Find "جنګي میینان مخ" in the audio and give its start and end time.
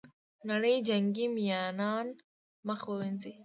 0.87-2.79